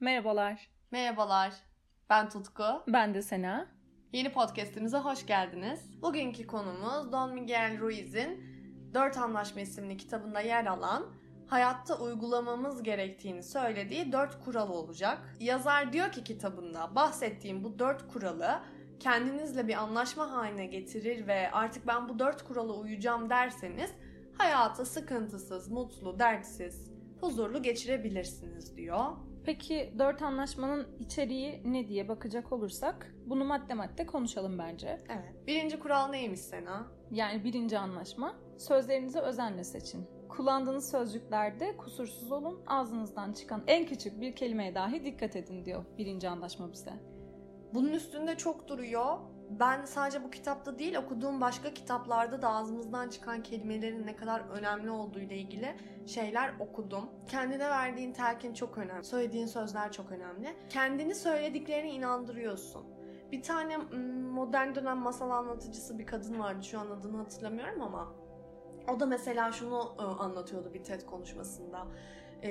[0.00, 0.68] Merhabalar.
[0.90, 1.54] Merhabalar.
[2.10, 2.64] Ben Tutku.
[2.88, 3.66] Ben de Sena.
[4.12, 6.02] Yeni podcast'imize hoş geldiniz.
[6.02, 8.44] Bugünkü konumuz Don Miguel Ruiz'in
[8.94, 11.06] Dört Anlaşma isimli kitabında yer alan
[11.46, 15.36] hayatta uygulamamız gerektiğini söylediği dört kural olacak.
[15.40, 18.60] Yazar diyor ki kitabında bahsettiğim bu dört kuralı
[19.00, 23.90] kendinizle bir anlaşma haline getirir ve artık ben bu dört kurala uyacağım derseniz
[24.36, 26.90] hayatı sıkıntısız, mutlu, dertsiz,
[27.20, 29.27] huzurlu geçirebilirsiniz diyor.
[29.48, 34.98] Peki dört anlaşmanın içeriği ne diye bakacak olursak bunu madde madde konuşalım bence.
[35.08, 35.46] Evet.
[35.46, 36.86] Birinci kural neymiş Sena?
[37.10, 40.06] Yani birinci anlaşma sözlerinizi özenle seçin.
[40.28, 46.28] Kullandığınız sözcüklerde kusursuz olun, ağzınızdan çıkan en küçük bir kelimeye dahi dikkat edin diyor birinci
[46.28, 46.92] anlaşma bize.
[47.74, 49.18] Bunun üstünde çok duruyor.
[49.50, 54.90] Ben sadece bu kitapta değil okuduğum başka kitaplarda da ağzımızdan çıkan kelimelerin ne kadar önemli
[54.90, 55.76] olduğu ile ilgili
[56.06, 57.10] şeyler okudum.
[57.28, 59.04] Kendine verdiğin telkin çok önemli.
[59.04, 60.56] Söylediğin sözler çok önemli.
[60.68, 62.84] Kendini söylediklerine inandırıyorsun.
[63.32, 63.76] Bir tane
[64.32, 66.64] modern dönem masal anlatıcısı bir kadın vardı.
[66.64, 68.14] Şu an adını hatırlamıyorum ama
[68.88, 71.86] o da mesela şunu anlatıyordu bir TED konuşmasında.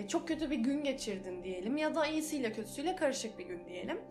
[0.07, 4.01] Çok kötü bir gün geçirdin diyelim ya da iyisiyle kötüsüyle karışık bir gün diyelim.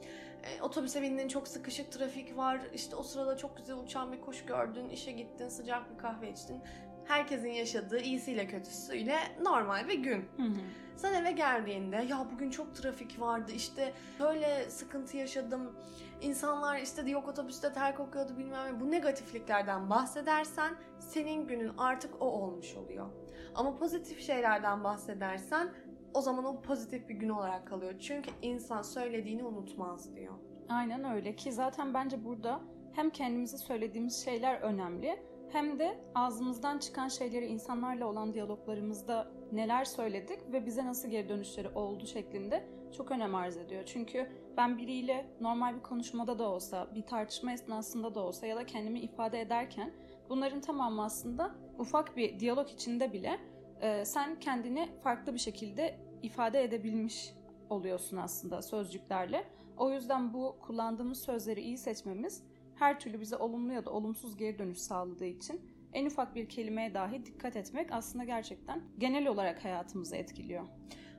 [0.63, 4.89] Otobüse bindin çok sıkışık trafik var işte o sırada çok güzel uçan bir kuş gördün
[4.89, 6.61] işe gittin sıcak bir kahve içtin
[7.09, 10.25] herkesin yaşadığı iyisiyle kötüsüyle normal bir gün.
[10.37, 10.61] Hı hı.
[10.97, 15.77] Sen eve geldiğinde ya bugün çok trafik vardı işte böyle sıkıntı yaşadım.
[16.21, 18.81] İnsanlar işte yok otobüste ter kokuyordu bilmem ne.
[18.81, 23.07] Bu negatifliklerden bahsedersen senin günün artık o olmuş oluyor.
[23.55, 25.69] Ama pozitif şeylerden bahsedersen
[26.15, 27.95] o zaman o pozitif bir gün olarak kalıyor.
[28.01, 30.35] Çünkü insan söylediğini unutmaz diyor.
[30.69, 32.61] Aynen öyle ki zaten bence burada
[32.93, 40.39] hem kendimize söylediğimiz şeyler önemli hem de ağzımızdan çıkan şeyleri insanlarla olan diyaloglarımızda neler söyledik
[40.52, 42.66] ve bize nasıl geri dönüşleri oldu şeklinde
[42.97, 43.83] çok önem arz ediyor.
[43.86, 48.67] Çünkü ben biriyle normal bir konuşmada da olsa, bir tartışma esnasında da olsa ya da
[48.67, 49.92] kendimi ifade ederken
[50.28, 53.39] bunların tamamı aslında ufak bir diyalog içinde bile
[53.80, 57.35] e, sen kendini farklı bir şekilde ifade edebilmiş
[57.70, 59.45] oluyorsun aslında sözcüklerle.
[59.77, 62.42] O yüzden bu kullandığımız sözleri iyi seçmemiz
[62.79, 65.61] her türlü bize olumlu ya da olumsuz geri dönüş sağladığı için
[65.92, 70.67] en ufak bir kelimeye dahi dikkat etmek aslında gerçekten genel olarak hayatımızı etkiliyor.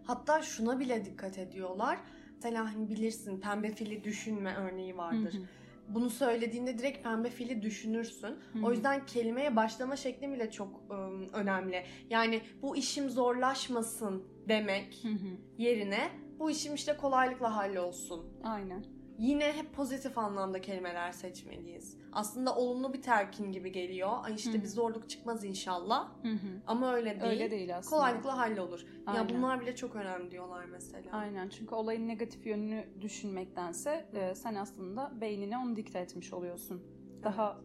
[0.03, 1.99] Hatta şuna bile dikkat ediyorlar.
[2.35, 5.33] Mesela hani bilirsin pembe fili düşünme örneği vardır.
[5.33, 5.41] Hı hı.
[5.89, 8.27] Bunu söylediğinde direkt pembe fili düşünürsün.
[8.27, 8.65] Hı hı.
[8.65, 11.83] O yüzden kelimeye başlama şekli bile çok ıı, önemli.
[12.09, 15.37] Yani bu işim zorlaşmasın demek hı hı.
[15.57, 16.09] yerine
[16.39, 18.25] bu işim işte kolaylıkla hallolsun.
[18.43, 21.97] Aynen yine hep pozitif anlamda kelimeler seçmeliyiz.
[22.13, 24.11] Aslında olumlu bir terkin gibi geliyor.
[24.23, 24.61] Ay işte Hı-hı.
[24.61, 26.09] bir zorluk çıkmaz inşallah.
[26.23, 26.61] Hı-hı.
[26.67, 27.31] Ama öyle değil.
[27.31, 27.95] Öyle değil aslında.
[27.95, 28.85] Kolaylıkla hallolur.
[29.05, 29.19] Aynen.
[29.19, 31.11] Ya bunlar bile çok önemli diyorlar mesela.
[31.11, 31.49] Aynen.
[31.49, 36.83] Çünkü olayın negatif yönünü düşünmektense e, sen aslında beynine onu dikte etmiş oluyorsun.
[37.23, 37.61] Daha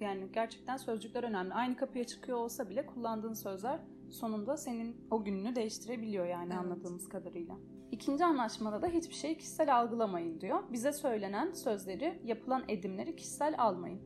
[0.00, 1.54] yani gerçekten sözcükler önemli.
[1.54, 3.80] Aynı kapıya çıkıyor olsa bile kullandığın sözler
[4.10, 6.64] sonunda senin o gününü değiştirebiliyor yani evet.
[6.64, 7.56] anladığımız kadarıyla.
[7.94, 10.62] İkinci anlaşmada da hiçbir şeyi kişisel algılamayın diyor.
[10.72, 14.00] Bize söylenen sözleri, yapılan edimleri kişisel almayın.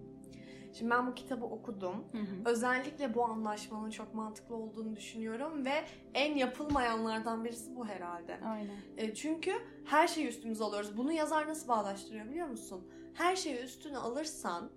[0.72, 2.04] Şimdi ben bu kitabı okudum.
[2.12, 2.50] Hı hı.
[2.50, 5.84] Özellikle bu anlaşmanın çok mantıklı olduğunu düşünüyorum ve
[6.15, 8.41] en yapılmayanlardan birisi bu herhalde.
[8.44, 8.76] Aynen.
[8.97, 9.53] E, çünkü
[9.84, 10.97] her şeyi üstümüze alıyoruz.
[10.97, 12.88] Bunu yazar nasıl bağdaştırıyor biliyor musun?
[13.15, 14.70] Her şeyi üstüne alırsan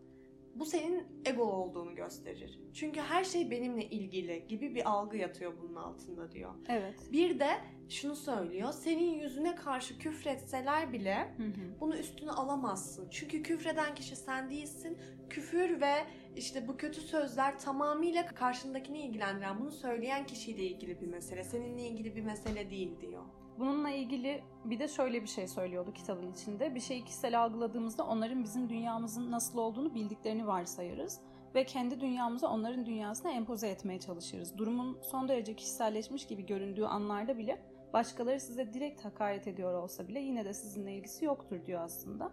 [0.56, 2.60] bu senin ego olduğunu gösterir.
[2.74, 6.54] Çünkü her şey benimle ilgili gibi bir algı yatıyor bunun altında diyor.
[6.68, 6.96] Evet.
[7.12, 7.50] Bir de
[7.90, 8.74] şunu söylüyor.
[8.74, 11.80] Senin yüzüne karşı küfretseler bile hı hı.
[11.80, 13.08] bunu üstüne alamazsın.
[13.10, 14.98] Çünkü küfreden kişi sen değilsin.
[15.30, 15.94] Küfür ve
[16.36, 21.44] işte bu kötü sözler tamamıyla karşındakini ilgilendiren, bunu söyleyen kişiyle ilgili bir mesele.
[21.44, 23.24] Seninle ilgili bir mesele değil diyor.
[23.62, 26.76] Bununla ilgili bir de şöyle bir şey söylüyordu kitabın içinde.
[26.76, 31.20] Bir şeyi kişisel algıladığımızda onların bizim dünyamızın nasıl olduğunu bildiklerini varsayarız
[31.56, 34.58] ve kendi dünyamızı onların dünyasına empoze etmeye çalışırız.
[34.58, 37.62] Durumun son derece kişiselleşmiş gibi göründüğü anlarda bile
[37.94, 42.32] başkaları size direkt hakaret ediyor olsa bile yine de sizinle ilgisi yoktur diyor aslında.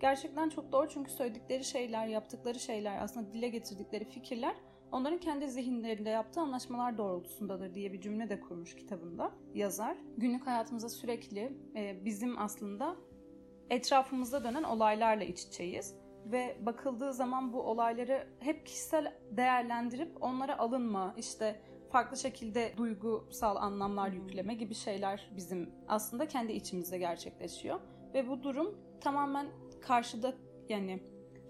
[0.00, 4.54] Gerçekten çok doğru çünkü söyledikleri şeyler, yaptıkları şeyler, aslında dile getirdikleri fikirler
[4.92, 9.96] onların kendi zihinlerinde yaptığı anlaşmalar doğrultusundadır diye bir cümle de kurmuş kitabında yazar.
[10.16, 12.96] Günlük hayatımızda sürekli e, bizim aslında
[13.70, 15.94] etrafımızda dönen olaylarla iç içeyiz
[16.26, 21.60] ve bakıldığı zaman bu olayları hep kişisel değerlendirip onlara alınma, işte
[21.92, 27.80] farklı şekilde duygusal anlamlar yükleme gibi şeyler bizim aslında kendi içimizde gerçekleşiyor
[28.14, 29.46] ve bu durum tamamen
[29.80, 30.34] karşıda
[30.68, 31.02] yani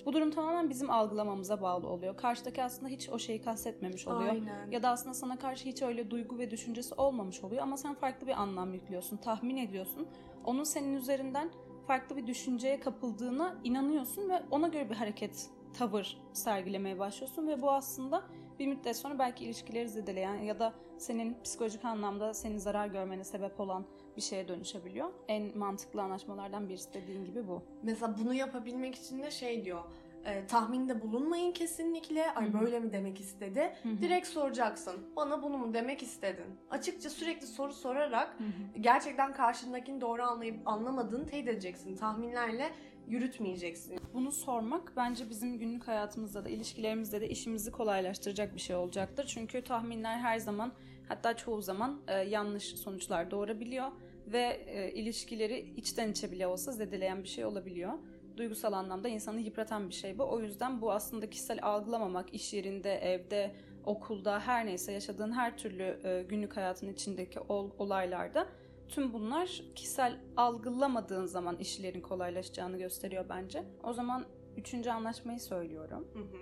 [0.06, 2.17] bu durum tamamen bizim algılamamıza bağlı oluyor.
[2.17, 4.31] Karşıdaki aslında hiç o şeyi kastetmemiş oluyor.
[4.31, 4.70] Aynen.
[4.70, 8.26] Ya da aslında sana karşı hiç öyle duygu ve düşüncesi olmamış oluyor ama sen farklı
[8.26, 10.08] bir anlam yüklüyorsun, tahmin ediyorsun.
[10.44, 11.50] onun senin üzerinden
[11.87, 17.70] farklı bir düşünceye kapıldığına inanıyorsun ve ona göre bir hareket, tavır sergilemeye başlıyorsun ve bu
[17.70, 18.23] aslında
[18.59, 23.61] bir müddet sonra belki ilişkileri zedeleyen ya da senin psikolojik anlamda senin zarar görmene sebep
[23.61, 25.10] olan bir şeye dönüşebiliyor.
[25.28, 27.62] En mantıklı anlaşmalardan birisi dediğin gibi bu.
[27.82, 29.80] Mesela bunu yapabilmek için de şey diyor.
[30.24, 32.30] E, tahminde bulunmayın kesinlikle.
[32.34, 33.72] Ay böyle mi demek istedi?
[33.82, 34.02] Hı hı.
[34.02, 34.94] Direkt soracaksın.
[35.16, 36.44] Bana bunu mu demek istedin?
[36.70, 38.80] Açıkça sürekli soru sorarak Hı hı.
[38.80, 41.96] gerçekten karşındakini doğru anlayıp anlamadığını teyit edeceksin.
[41.96, 42.72] Tahminlerle
[43.08, 43.98] yürütmeyeceksin.
[44.14, 49.24] Bunu sormak bence bizim günlük hayatımızda da ilişkilerimizde de işimizi kolaylaştıracak bir şey olacaktır.
[49.26, 50.72] Çünkü tahminler her zaman
[51.08, 53.88] hatta çoğu zaman e, yanlış sonuçlar doğurabiliyor
[54.26, 57.93] ve e, ilişkileri içten içe bile olsa zedeleyen bir şey olabiliyor.
[58.37, 60.25] Duygusal anlamda insanı yıpratan bir şey bu.
[60.25, 63.55] O yüzden bu aslında kişisel algılamamak iş yerinde, evde,
[63.85, 68.47] okulda her neyse yaşadığın her türlü e, günlük hayatın içindeki ol- olaylarda
[68.88, 73.64] tüm bunlar kişisel algılamadığın zaman işlerin kolaylaşacağını gösteriyor bence.
[73.82, 74.25] O zaman
[74.56, 76.09] üçüncü anlaşmayı söylüyorum.
[76.12, 76.38] Hı hı.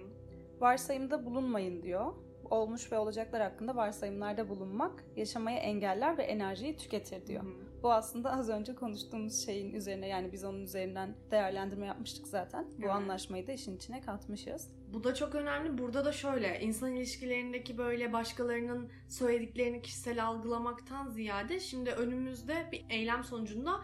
[0.61, 2.13] Varsayımda bulunmayın diyor.
[2.51, 7.43] Olmuş ve olacaklar hakkında varsayımlarda bulunmak yaşamayı engeller ve enerjiyi tüketir diyor.
[7.45, 7.49] Hı.
[7.83, 12.65] Bu aslında az önce konuştuğumuz şeyin üzerine yani biz onun üzerinden değerlendirme yapmıştık zaten.
[12.65, 12.91] Bu Evet.
[12.91, 14.71] anlaşmayı da işin içine katmışız.
[14.93, 15.79] Bu da çok önemli.
[15.79, 23.25] Burada da şöyle insan ilişkilerindeki böyle başkalarının söylediklerini kişisel algılamaktan ziyade şimdi önümüzde bir eylem
[23.25, 23.81] sonucunda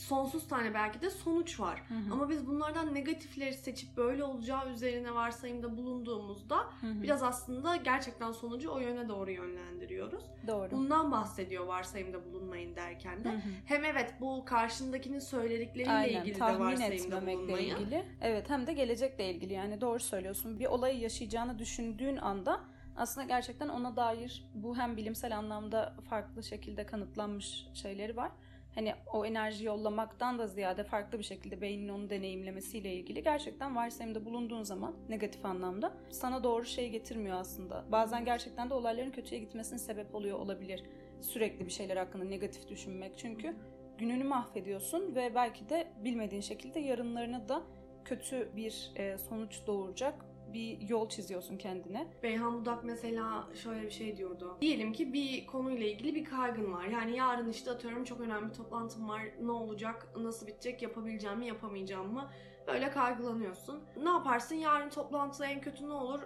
[0.00, 1.82] sonsuz tane belki de sonuç var.
[1.88, 2.12] Hı hı.
[2.12, 7.02] Ama biz bunlardan negatifleri seçip böyle olacağı üzerine varsayımda bulunduğumuzda Hı hı.
[7.02, 10.24] biraz aslında gerçekten sonucu o yöne doğru yönlendiriyoruz.
[10.46, 10.70] doğru.
[10.70, 13.28] Bundan bahsediyor varsayımda bulunmayın derken de.
[13.28, 13.40] Hı hı.
[13.64, 17.76] Hem evet bu karşındakinin söyledikleriyle Aynen, ilgili de tahmin varsayımda etmemekle bulunmayın.
[17.76, 18.04] ilgili.
[18.20, 20.58] Evet hem de gelecekle ilgili yani doğru söylüyorsun.
[20.58, 22.60] Bir olayı yaşayacağını düşündüğün anda
[22.96, 28.30] aslında gerçekten ona dair bu hem bilimsel anlamda farklı şekilde kanıtlanmış şeyleri var.
[28.74, 34.24] Hani o enerji yollamaktan da ziyade farklı bir şekilde beynin onu deneyimlemesiyle ilgili gerçekten varsayımda
[34.24, 37.84] bulunduğun zaman negatif anlamda sana doğru şey getirmiyor aslında.
[37.92, 40.84] Bazen gerçekten de olayların kötüye gitmesine sebep oluyor olabilir.
[41.20, 43.18] Sürekli bir şeyler hakkında negatif düşünmek.
[43.18, 43.54] Çünkü
[43.98, 47.62] gününü mahvediyorsun ve belki de bilmediğin şekilde yarınlarını da
[48.04, 52.06] kötü bir e, sonuç doğuracak bir yol çiziyorsun kendine.
[52.22, 54.56] Beyhan Budak mesela şöyle bir şey diyordu.
[54.60, 56.84] Diyelim ki bir konuyla ilgili bir kaygın var.
[56.84, 59.22] Yani yarın işte atıyorum çok önemli bir toplantım var.
[59.42, 62.30] Ne olacak, nasıl bitecek, yapabileceğim mi, yapamayacağım mı?
[62.66, 63.80] Böyle kaygılanıyorsun.
[64.02, 64.54] Ne yaparsın?
[64.54, 66.20] Yarın toplantıda en kötü ne olur?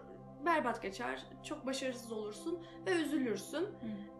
[0.46, 3.68] Berbat geçer, çok başarısız olursun ve üzülürsün.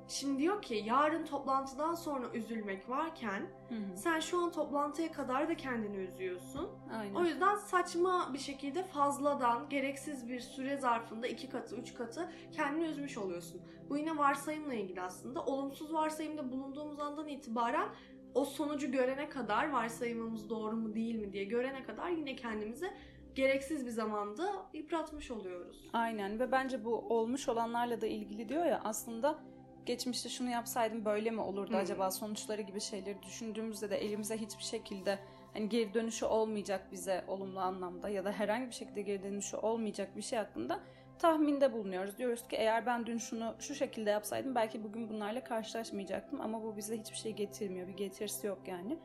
[0.09, 3.97] Şimdi diyor ki yarın toplantıdan sonra üzülmek varken Hı hı.
[3.97, 6.71] sen şu an toplantıya kadar da kendini üzüyorsun.
[6.99, 7.15] Aynen.
[7.15, 12.85] O yüzden saçma bir şekilde fazladan gereksiz bir süre zarfında iki katı, üç katı kendini
[12.85, 13.63] üzmüş oluyorsun.
[13.91, 15.45] Bu yine varsayımla ilgili aslında.
[15.45, 17.89] Olumsuz varsayımda bulunduğumuz andan itibaren
[18.35, 22.91] o sonucu görene kadar varsayımımız doğru mu değil mi diye görene kadar yine kendimizi
[23.35, 25.91] gereksiz bir zamanda yıpratmış oluyoruz.
[25.93, 29.39] Aynen ve bence bu olmuş olanlarla da ilgili diyor ya aslında
[29.87, 31.77] geçmişte şunu yapsaydım böyle mi olurdu Hı.
[31.77, 35.19] acaba sonuçları gibi şeyleri düşündüğümüzde de elimize hiçbir şekilde
[35.53, 40.17] hani geri dönüşü olmayacak bize olumlu anlamda ya da herhangi bir şekilde geri dönüşü olmayacak
[40.17, 40.81] bir şey hakkında
[41.19, 42.19] tahminde bulunuyoruz.
[42.19, 46.77] Diyoruz ki eğer ben dün şunu şu şekilde yapsaydım belki bugün bunlarla karşılaşmayacaktım ama bu
[46.77, 47.89] bize hiçbir şey getirmiyor.
[47.89, 48.99] Bir getirisi yok yani.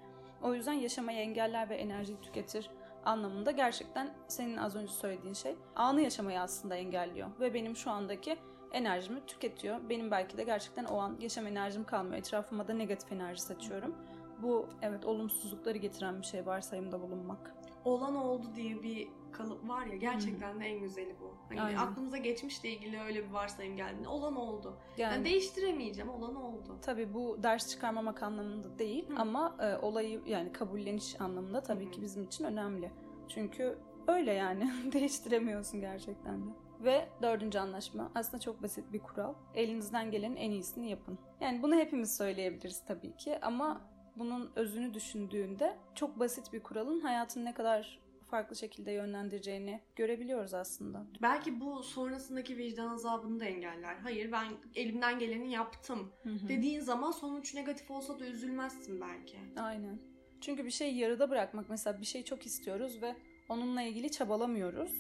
[0.44, 2.70] O yüzden yaşamayı engeller ve enerjiyi tüketir
[3.06, 8.38] anlamında gerçekten senin az önce söylediğin şey anı yaşamayı aslında engelliyor ve benim şu andaki
[8.72, 9.90] enerjimi tüketiyor.
[9.90, 12.18] Benim belki de gerçekten o an yaşam enerjim kalmıyor.
[12.18, 13.96] Etrafıma da negatif enerji saçıyorum.
[14.42, 17.56] Bu evet olumsuzlukları getiren bir şey varsayımda bulunmak.
[17.86, 21.38] Olan oldu diye bir kalıp var ya gerçekten de en güzeli bu.
[21.50, 21.78] Hani Aynen.
[21.78, 24.78] aklımıza geçmişle ilgili öyle bir varsayım geldiğinde olan oldu.
[24.98, 26.78] Yani, Yani değiştiremeyeceğim olan oldu.
[26.82, 29.16] tabii bu ders çıkarmamak anlamında değil Hı.
[29.18, 31.92] ama e, olayı yani kabulleniş anlamında tabii Hı.
[31.92, 32.92] ki bizim için önemli.
[33.28, 36.52] Çünkü öyle yani değiştiremiyorsun gerçekten de.
[36.80, 39.34] Ve dördüncü anlaşma aslında çok basit bir kural.
[39.56, 41.20] Elinizden gelenin en iyisini yapın.
[41.42, 43.82] Yani bunu hepimiz söyleyebiliriz tabii ki ama
[44.16, 51.06] bunun özünü düşündüğünde çok basit bir kuralın hayatını ne kadar farklı şekilde yönlendireceğini görebiliyoruz aslında.
[51.22, 53.96] Belki bu sonrasındaki vicdan azabını da engeller.
[53.96, 56.48] Hayır ben elimden geleni yaptım Hı hı.
[56.48, 59.38] dediğin zaman sonuç negatif olsa da üzülmezsin belki.
[59.58, 60.00] Aynen.
[60.42, 63.16] Çünkü bir şeyi yarıda bırakmak mesela bir şey çok istiyoruz ve
[63.50, 64.92] onunla ilgili çabalamıyoruz.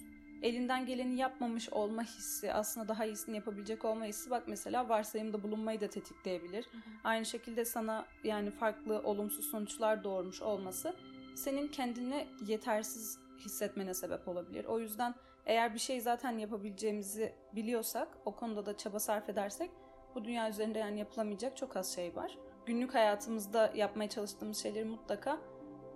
[0.41, 5.81] Elinden geleni yapmamış olma hissi, aslında daha iyisini yapabilecek olma hissi bak mesela varsayımda bulunmayı
[5.81, 6.65] da tetikleyebilir.
[7.03, 10.95] Aynı şekilde sana yani farklı olumsuz sonuçlar doğurmuş olması
[11.39, 14.65] senin kendini yetersiz hissetmene sebep olabilir.
[14.65, 15.15] O yüzden
[15.45, 19.71] eğer bir şey zaten yapabileceğimizi biliyorsak, o konuda da çaba sarf edersek
[20.15, 22.37] bu dünya üzerinde yani yapılamayacak çok az şey var.
[22.65, 25.37] günlük hayatımızda yapmaya çalıştığımız şeyleri mutlaka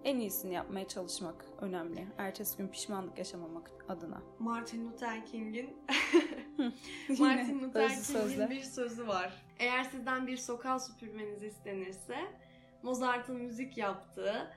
[0.04, 2.08] en iyisini yapmaya çalışmak önemli.
[2.18, 4.22] Ertesi gün pişmanlık yaşamamak adına.
[4.40, 5.78] Martin Luther King'in
[7.20, 9.46] Martin Luther King'in bir sözü var.
[9.60, 12.18] Eğer sizden bir sokağa süpürmeniz istenirse
[12.84, 14.52] Mozart'ın müzik yaptığı,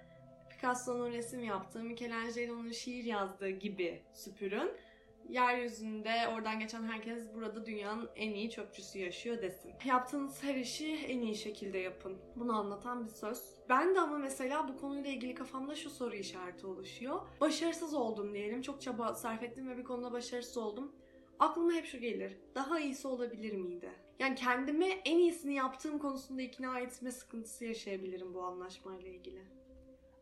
[0.57, 4.71] Picasso'nun resim yaptığı, Michelangelo'nun şiir yazdığı gibi süpürün.
[5.29, 9.73] Yeryüzünde oradan geçen herkes burada dünyanın en iyi çöpçüsü yaşıyor desin.
[9.85, 12.19] Yaptığınız her işi en iyi şekilde yapın.
[12.37, 13.43] Bunu anlatan bir söz.
[13.69, 17.21] Ben de ama mesela bu konuyla ilgili kafamda şu soru işareti oluşuyor.
[17.41, 18.63] Başarısız oldum diyelim.
[18.63, 20.93] Çok çaba sarf ettim ve bir konuda başarısız oldum.
[21.39, 22.37] Aklıma hep şu gelir.
[22.55, 23.91] Daha iyisi olabilir miydi?
[24.19, 29.56] Yani kendime en iyisini yaptığım konusunda ikna etme sıkıntısı yaşayabilirim bu anlaşmayla ilgili.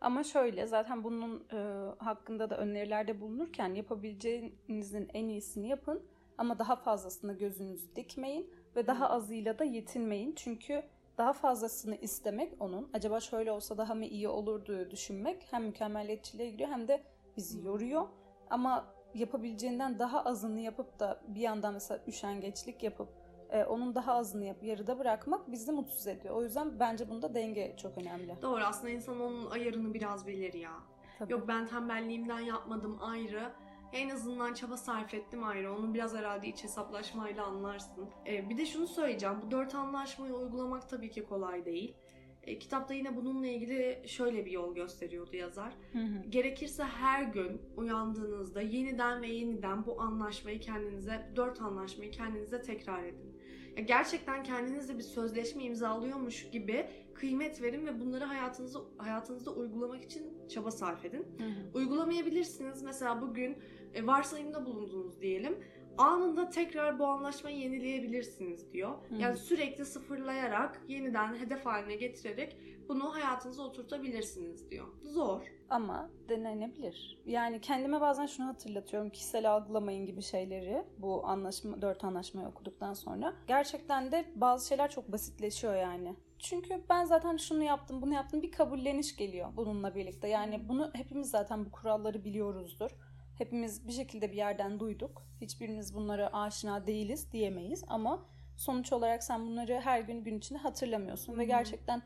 [0.00, 1.56] Ama şöyle zaten bunun e,
[1.98, 6.02] hakkında da önerilerde bulunurken yapabileceğinizin en iyisini yapın
[6.38, 10.32] ama daha fazlasına gözünüzü dikmeyin ve daha azıyla da yetinmeyin.
[10.36, 10.82] Çünkü
[11.18, 16.70] daha fazlasını istemek onun acaba şöyle olsa daha mı iyi olurdu düşünmek hem mükemmeliyetçiliğe giriyor
[16.70, 17.02] hem de
[17.36, 18.08] bizi yoruyor.
[18.50, 23.08] Ama yapabileceğinden daha azını yapıp da bir yandan mesela üşengeçlik yapıp
[23.50, 26.34] e, onun daha azını yapıp yarıda bırakmak bizi mutsuz ediyor.
[26.34, 28.36] O yüzden bence bunda denge çok önemli.
[28.42, 30.72] Doğru aslında insan onun ayarını biraz bilir ya.
[31.18, 31.32] Tabii.
[31.32, 33.52] Yok ben tembelliğimden yapmadım ayrı.
[33.92, 35.74] En azından çaba sarf ettim ayrı.
[35.74, 38.08] Onu biraz herhalde iç hesaplaşmayla anlarsın.
[38.26, 39.36] Ee, bir de şunu söyleyeceğim.
[39.46, 41.94] Bu dört anlaşmayı uygulamak tabii ki kolay değil.
[42.42, 45.72] Ee, kitapta yine bununla ilgili şöyle bir yol gösteriyordu yazar.
[45.92, 46.30] Hı hı.
[46.30, 53.33] Gerekirse her gün uyandığınızda yeniden ve yeniden bu anlaşmayı kendinize, dört anlaşmayı kendinize tekrar edin.
[53.76, 60.48] Ya gerçekten kendinizle bir sözleşme imzalıyormuş gibi kıymet verin ve bunları hayatınızda hayatınızda uygulamak için
[60.48, 61.26] çaba sarf edin.
[61.38, 61.78] Hı hı.
[61.78, 62.82] Uygulamayabilirsiniz.
[62.82, 63.56] Mesela bugün
[63.94, 65.58] e, varsayımda bulundunuz diyelim.
[65.98, 68.90] Anında tekrar bu anlaşmayı yenileyebilirsiniz diyor.
[69.08, 69.14] Hı.
[69.14, 72.56] Yani sürekli sıfırlayarak, yeniden hedef haline getirerek
[72.88, 74.86] bunu hayatınıza oturtabilirsiniz diyor.
[75.02, 75.42] Zor.
[75.70, 77.22] Ama denenebilir.
[77.26, 79.10] Yani kendime bazen şunu hatırlatıyorum.
[79.10, 83.34] Kişisel algılamayın gibi şeyleri bu anlaşma, dört anlaşmayı okuduktan sonra.
[83.46, 86.16] Gerçekten de bazı şeyler çok basitleşiyor yani.
[86.38, 88.42] Çünkü ben zaten şunu yaptım, bunu yaptım.
[88.42, 90.28] Bir kabulleniş geliyor bununla birlikte.
[90.28, 92.90] Yani bunu hepimiz zaten bu kuralları biliyoruzdur.
[93.38, 95.22] Hepimiz bir şekilde bir yerden duyduk.
[95.40, 98.26] Hiçbirimiz bunlara aşina değiliz diyemeyiz ama
[98.56, 101.46] sonuç olarak sen bunları her gün gün içinde hatırlamıyorsun ve Hı hı.
[101.46, 102.02] gerçekten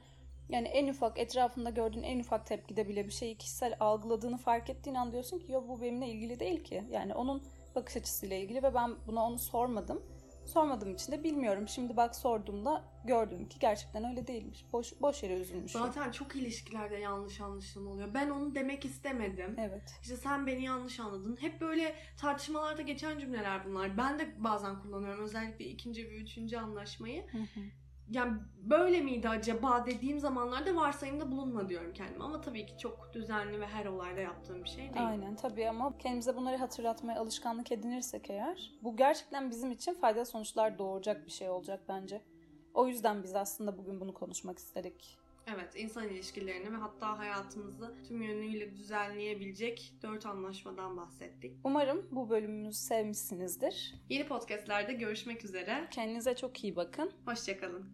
[0.49, 4.97] yani en ufak etrafında gördüğün en ufak tepkide bile bir şeyi kişisel algıladığını fark ettiğin
[4.97, 6.85] an diyorsun ki ya bu benimle ilgili değil ki.
[6.91, 7.43] Yani onun
[7.75, 10.03] bakış açısıyla ilgili ve ben buna onu sormadım.
[10.49, 11.69] Sormadığım için de bilmiyorum.
[11.69, 14.65] Şimdi bak sorduğumda gördüm ki gerçekten öyle değilmiş.
[14.73, 15.81] Boş boş yere üzülmüşüm.
[15.81, 18.15] Zaten çok ilişkilerde yanlış anlaşılma oluyor.
[18.15, 19.57] Ben onu demek istemedim.
[19.59, 19.99] Evet.
[20.03, 21.37] İşte sen beni yanlış anladın.
[21.41, 23.97] Hep böyle tartışmalarda geçen cümleler bunlar.
[23.97, 25.25] Ben de bazen kullanıyorum.
[25.25, 27.27] Özellikle ikinci ve üçüncü anlaşmayı.
[27.27, 27.61] Hı hı.
[28.11, 32.25] Yani böyle miydi acaba dediğim zamanlarda varsayımda bulunma diyorum kendime.
[32.25, 35.07] Ama tabii ki çok düzenli ve her olayda yaptığım bir şey değil.
[35.07, 40.79] Aynen tabii ama kendimize bunları hatırlatmaya alışkanlık edinirsek eğer bu gerçekten bizim için faydalı sonuçlar
[40.79, 42.23] doğuracak bir şey olacak bence.
[42.75, 45.19] O yüzden biz aslında bugün bunu konuşmak istedik.
[45.55, 51.57] Evet, insan ilişkilerini ve hatta hayatımızı tüm yönüyle düzenleyebilecek dört anlaşmadan bahsettik.
[51.65, 53.95] Umarım bu bölümümüzü sevmişsinizdir.
[54.09, 55.89] Yeni podcastlerde görüşmek üzere.
[55.91, 57.13] Kendinize çok iyi bakın.
[57.27, 57.91] Hoşçakalın.